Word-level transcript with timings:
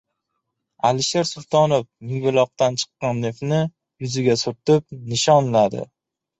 Alisher 0.87 1.25
Sultonov 1.31 1.85
Mingbuloqdan 2.07 2.81
chiqqan 2.85 3.21
neftni 3.27 3.61
yuziga 3.69 4.39
surtib 4.47 4.85
nishonladi 5.15 5.89